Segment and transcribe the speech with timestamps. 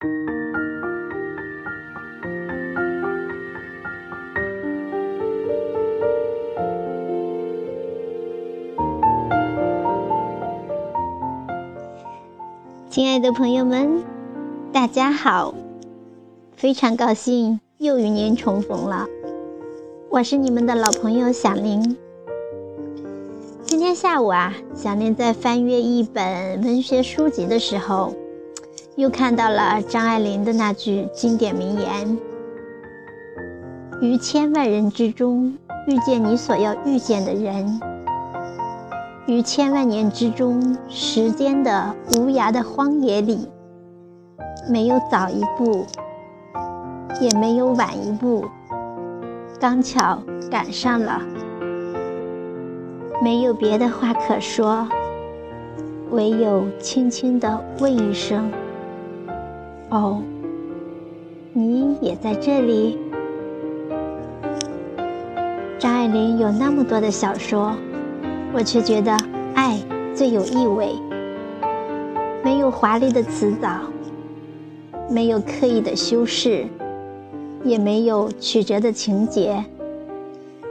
[0.00, 0.08] 亲
[13.06, 14.02] 爱的朋友们，
[14.72, 15.54] 大家好！
[16.56, 19.06] 非常高兴又与您重逢了，
[20.08, 21.98] 我是你们的老朋友小林。
[23.62, 28.14] 今天下午啊，小林在翻阅一本文学书籍的时候，
[29.00, 32.18] 又看到了张爱玲的那句经典名言
[34.02, 37.80] ：“于千万人之中遇见你所要遇见的人。”
[39.26, 43.48] 于千万年之中，时间的无涯的荒野里，
[44.68, 45.86] 没有早一步，
[47.22, 48.44] 也没有晚一步，
[49.58, 50.18] 刚巧
[50.50, 51.22] 赶上了。
[53.22, 54.86] 没有别的话可说，
[56.10, 58.52] 唯有轻轻地问一声
[59.90, 60.22] ：“哦，
[61.52, 62.98] 你也在这里？”
[65.78, 67.74] 张爱玲有那么多的小说。
[68.52, 69.16] 我却觉得
[69.54, 69.78] 爱
[70.12, 70.88] 最有意味，
[72.42, 73.82] 没有华丽的辞藻，
[75.08, 76.66] 没有刻意的修饰，
[77.62, 79.64] 也没有曲折的情节，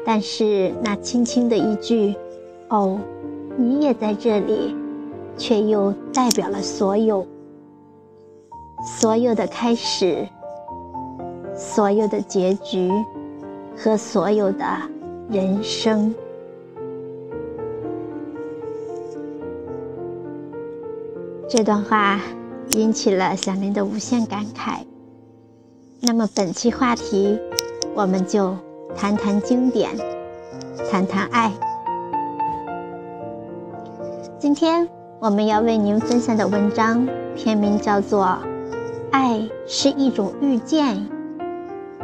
[0.06, 2.14] 但是那轻轻的一句
[2.68, 3.00] “哦，
[3.56, 4.76] 你也在这里”，
[5.40, 7.26] 却又代表了所有，
[8.82, 10.28] 所有的开始，
[11.56, 12.90] 所有的结局，
[13.78, 14.66] 和所有的
[15.30, 16.14] 人生。
[21.48, 22.20] 这段话
[22.72, 24.80] 引起了小林的无限感慨。
[26.00, 27.38] 那么本期话题，
[27.94, 28.56] 我们就
[28.96, 29.90] 谈谈经典，
[30.90, 31.52] 谈谈爱。
[34.38, 34.88] 今天
[35.20, 38.26] 我们要为您分享的文章篇名叫做
[39.12, 41.04] 《爱是一种遇见，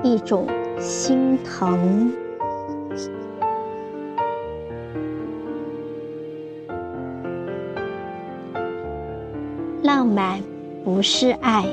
[0.02, 0.48] 一种
[0.80, 2.12] 心疼》。
[9.84, 10.42] 浪漫
[10.84, 11.64] 不是爱，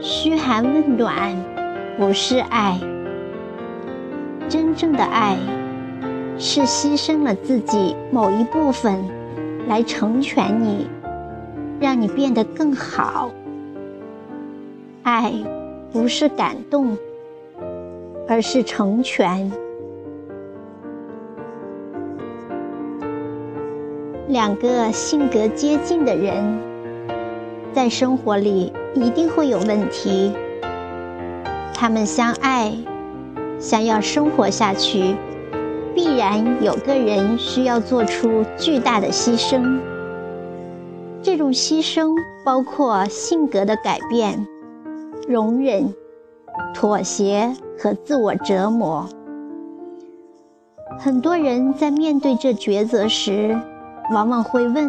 [0.00, 1.34] 嘘寒问暖
[1.96, 2.78] 不是爱。
[4.50, 5.36] 真正的爱
[6.38, 9.02] 是牺牲了自己某一部分
[9.66, 10.86] 来成全你，
[11.80, 13.30] 让你变得更好。
[15.08, 15.32] 爱
[15.90, 16.94] 不是感动，
[18.28, 19.50] 而是成全。
[24.28, 26.60] 两个性格接近的人，
[27.72, 30.30] 在生活里一定会有问题。
[31.72, 32.76] 他们相爱，
[33.58, 35.16] 想要生活下去，
[35.94, 39.78] 必然有个人需要做出巨大的牺牲。
[41.22, 42.12] 这种牺牲
[42.44, 44.46] 包括性格的改变、
[45.28, 45.94] 容忍、
[46.72, 49.06] 妥协和自我折磨。
[50.98, 53.54] 很多人在面对这抉择时，
[54.10, 54.88] 往往会问：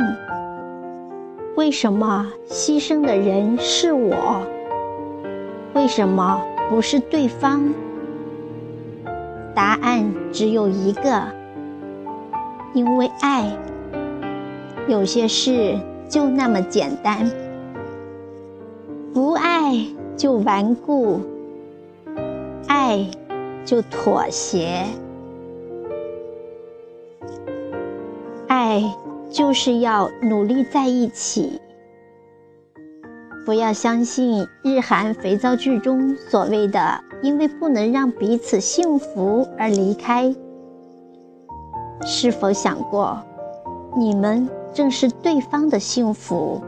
[1.58, 4.42] 为什么牺牲的人是我？
[5.74, 7.74] 为什么不是对方？
[9.54, 11.22] 答案只有一个：
[12.74, 13.52] 因为爱。
[14.88, 15.78] 有些事
[16.08, 17.30] 就那么简单，
[19.14, 19.86] 不爱
[20.20, 21.22] 就顽固，
[22.68, 23.10] 爱
[23.66, 24.86] 就妥协，
[28.48, 28.84] 爱。
[29.32, 31.62] 就是要努力在一起，
[33.46, 40.36] 不要相信日韩肥皂剧中所谓的“因为不能让彼此幸福而离开”。
[42.04, 43.22] 是否想过，
[43.96, 46.60] 你们正是对方的幸福？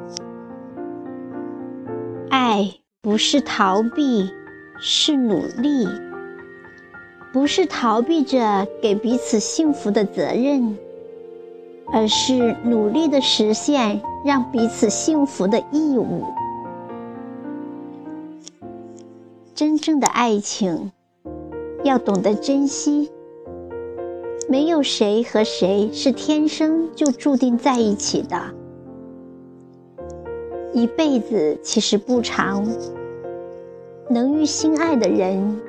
[3.03, 4.29] 不是逃避，
[4.79, 5.87] 是努力，
[7.33, 10.77] 不是逃避着给彼此幸福的责任。
[11.91, 16.25] 而是努力的实现让彼此幸福的义务。
[19.55, 20.91] 真正的爱情，
[21.83, 23.09] 要懂得珍惜。
[24.47, 28.60] 没有谁和谁是天生就注定在一起的。
[30.73, 32.65] 一辈子其实不长，
[34.09, 35.59] 能遇心爱的人，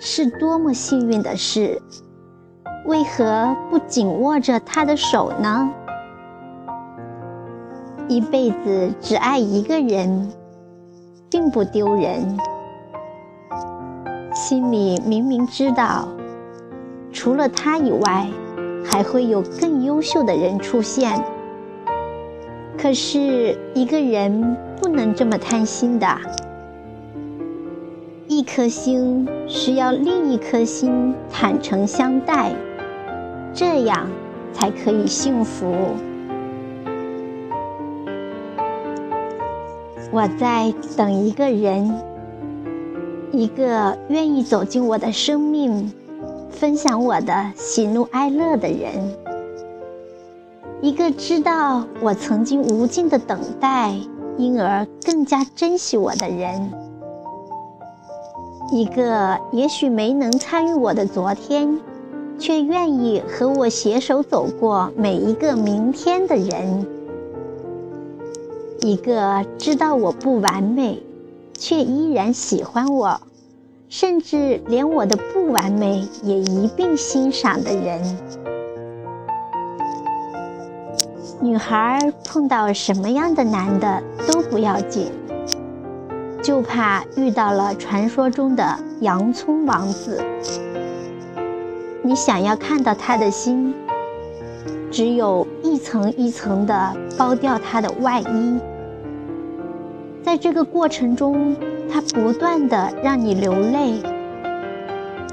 [0.00, 1.80] 是多么幸运的事。
[2.84, 5.70] 为何不紧握着他的手呢？
[8.08, 10.28] 一辈子只爱一个人，
[11.30, 12.36] 并不丢人。
[14.34, 16.08] 心里明明知道，
[17.12, 18.26] 除了他以外，
[18.84, 21.22] 还会有更优秀的人出现。
[22.80, 26.06] 可是一个人不能这么贪心的。
[28.28, 32.52] 一颗心需要另一颗心坦诚相待，
[33.52, 34.08] 这样
[34.52, 35.74] 才可以幸福。
[40.12, 41.92] 我在等一个人，
[43.32, 45.92] 一个愿意走进我的生命，
[46.50, 49.16] 分享我的喜怒哀乐的人，
[50.80, 53.94] 一个知道我曾经无尽的等待，
[54.36, 56.72] 因而更加珍惜我的人。
[58.70, 61.80] 一个也许没能参与我的昨天，
[62.38, 66.84] 却愿意和我携手走过每一个明天的人；
[68.80, 71.02] 一个知道我不完美，
[71.54, 73.20] 却依然喜欢我，
[73.88, 78.47] 甚至连我的不完美也一并欣赏的人。
[81.40, 85.12] 女孩碰到什么样的男的都不要紧。
[86.42, 90.24] 就怕遇到了传说中的洋葱王子。
[92.02, 93.74] 你想要看到他的心，
[94.90, 98.58] 只有一层一层的剥掉他的外衣。
[100.22, 101.54] 在这个过程中，
[101.90, 104.00] 他不断的让你流泪，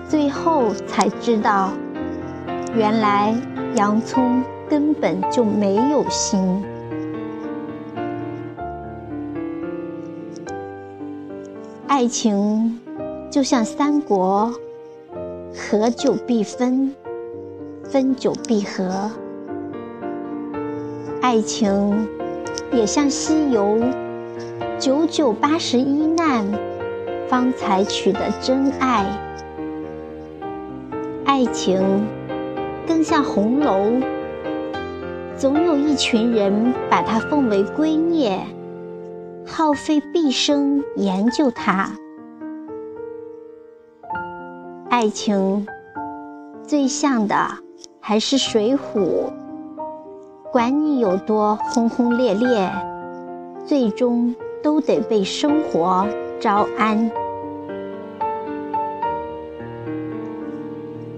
[0.09, 1.71] 最后才知道，
[2.75, 3.33] 原来
[3.75, 6.63] 洋葱根本就没有心。
[11.87, 12.79] 爱情
[13.31, 14.51] 就像三国，
[15.55, 16.93] 合久必分，
[17.83, 19.09] 分久必合。
[21.21, 22.07] 爱情
[22.71, 23.79] 也像西游，
[24.77, 26.45] 九九八十一难，
[27.27, 29.05] 方才取得真爱。
[31.25, 32.05] 爱情
[32.87, 34.01] 更像红楼，
[35.37, 38.39] 总有一群人把它奉为圭臬。
[39.45, 41.91] 耗费毕生研究它，
[44.89, 45.67] 爱情
[46.63, 47.35] 最像的
[47.99, 49.31] 还是水浒。
[50.51, 52.71] 管你有多轰轰烈烈，
[53.65, 54.33] 最终
[54.63, 56.07] 都得被生活
[56.39, 57.11] 招安。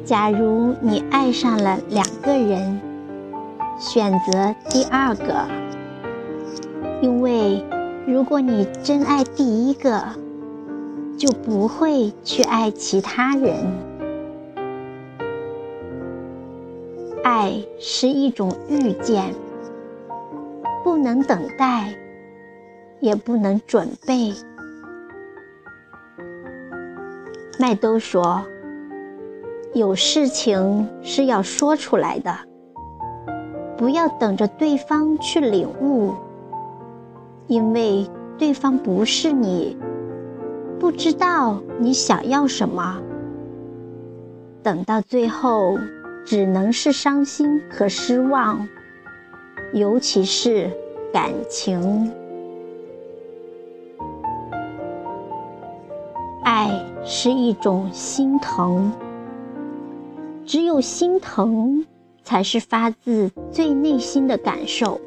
[0.03, 2.81] 假如你爱上了两个人，
[3.77, 5.47] 选择第二个，
[7.01, 7.63] 因为。
[8.07, 10.01] 如果你真爱第一个，
[11.17, 13.53] 就不会去爱其他人。
[17.21, 19.35] 爱是一种遇见，
[20.85, 21.93] 不能等待，
[23.01, 24.33] 也不能准备。
[27.59, 28.41] 麦兜说
[29.75, 32.33] ：“有事情是要说出来的，
[33.77, 36.13] 不要等着对方去领悟。”
[37.47, 38.05] 因为
[38.37, 39.77] 对方不是你，
[40.79, 42.97] 不知道你想要什么，
[44.61, 45.77] 等到最后
[46.25, 48.67] 只能是伤心和失望，
[49.71, 50.69] 尤其是
[51.13, 52.11] 感情。
[56.43, 56.69] 爱
[57.05, 58.91] 是一种心疼，
[60.45, 61.85] 只有心疼
[62.27, 64.99] 才是发自最内心的感受。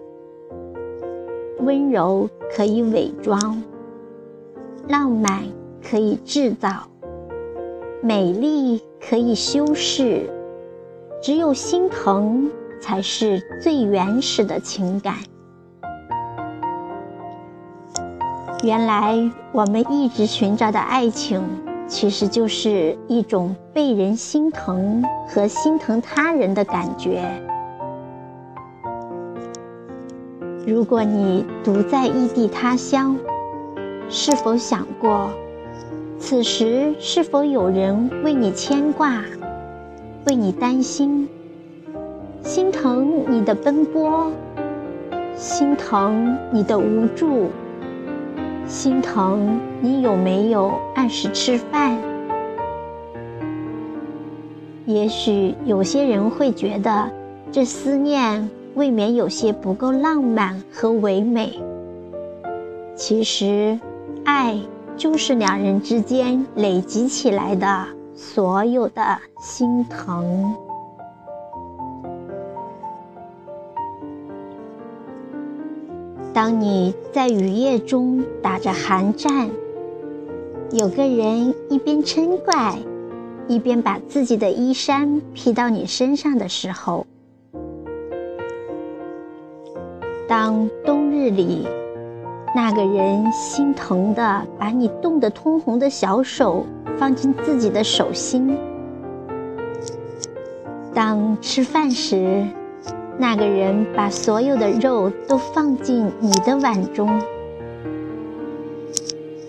[1.58, 2.26] 温柔
[2.56, 3.62] 可以伪装，
[4.88, 5.42] 浪漫
[5.86, 6.70] 可以制造，
[8.02, 10.30] 美丽可以修饰，
[11.20, 12.50] 只有心疼
[12.80, 15.16] 才是最原始的情感。
[18.64, 21.42] 原来我们一直寻找的爱情，
[21.90, 27.20] 其实就是一种被人心疼和心疼他人的感觉。
[30.64, 33.16] 如果你独在异地他乡，
[34.08, 35.30] 是否想过，
[36.16, 39.24] 此时是否有人为你牵挂，
[40.26, 41.28] 为你担心，
[42.44, 44.30] 心疼你的奔波，
[45.34, 47.48] 心疼你的无助，
[48.70, 51.98] 心疼你有没有按时吃饭？
[54.86, 57.10] 也许有些人会觉得，
[57.50, 58.48] 这思念。
[58.76, 61.60] 未免有些不够浪漫和唯美。
[62.94, 63.78] 其实，
[64.24, 64.56] 爱
[64.96, 67.84] 就是两人之间累积起来的
[68.14, 70.54] 所有的心疼。
[76.32, 79.50] 当你在雨夜中打着寒战，
[80.70, 82.78] 有个人一边嗔怪，
[83.48, 87.04] 一边把自己的衣衫披到你身上的时候。
[90.28, 91.66] 当冬日里，
[92.54, 96.64] 那个人心疼的把你冻得通红的小手
[96.96, 98.56] 放进自己的手心；
[100.94, 102.46] 当吃饭时，
[103.20, 107.06] 那个人把所有的肉都放进你的碗中；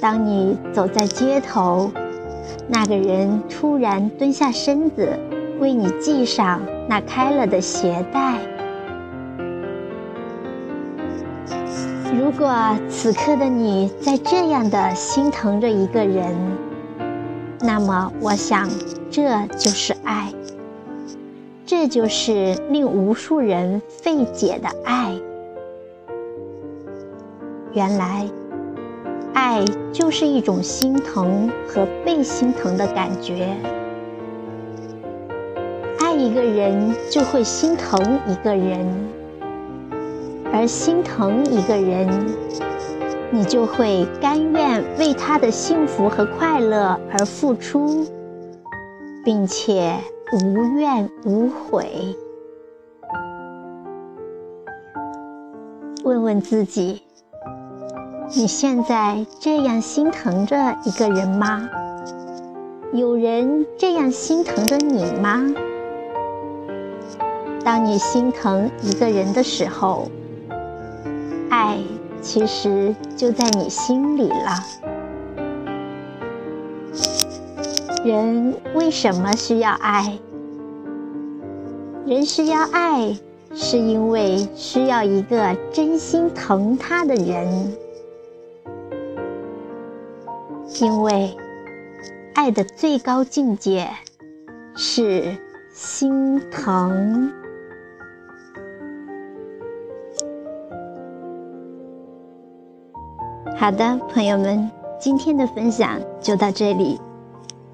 [0.01, 1.89] 当你走在街头，
[2.67, 5.17] 那个人突然蹲下身子
[5.61, 8.35] 为你系上那开了的鞋带。
[12.19, 12.53] 如果
[12.89, 16.35] 此刻的你在这样的心疼着一个人，
[17.61, 18.69] 那么我想，
[19.09, 20.29] 这就是爱，
[21.83, 25.15] 这就是令无数人费解的爱。
[27.73, 28.29] 原来，
[29.33, 33.57] 爱就是一种心疼和被心疼的感觉。
[35.99, 38.87] 爱一个人，就会心疼一个人。
[40.53, 42.07] 而心疼一个人，
[43.31, 48.05] 你就会甘愿为他的幸福和快乐而付出，
[49.25, 49.95] 并且
[50.33, 52.15] 无怨无悔。
[56.03, 57.03] 问问自己，
[58.35, 61.69] 你现在这样心疼着一个人吗？
[62.93, 65.53] 有人这样心疼着你吗？
[67.63, 70.07] 当你心疼一个人的时候，
[71.49, 71.77] 爱
[72.21, 74.90] 其实就在你心里了。
[78.03, 80.17] 人为什么需要爱？
[82.03, 83.15] 人需要爱，
[83.53, 87.77] 是因为需要一个真心疼他的人。
[90.81, 91.29] 因为
[92.33, 93.87] 爱的最高境界
[94.75, 95.37] 是
[95.71, 97.31] 心疼。
[103.55, 106.99] 好的，朋友们，今天的分享就到这里。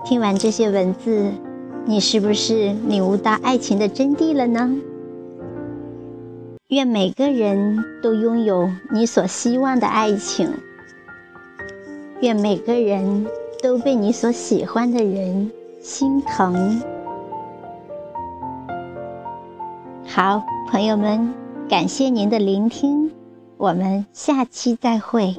[0.08, 1.34] 听完这些文字，
[1.86, 4.74] 你是不是领悟到爱情的真谛了呢？
[6.70, 10.50] 愿每个人都拥有你所希望的爱情，
[12.22, 13.28] 愿每个人
[13.62, 16.82] 都被你所喜欢的人心疼。
[20.06, 21.34] 好，朋友们，
[21.68, 23.12] 感谢您的聆听，
[23.58, 25.36] 我们下期再会。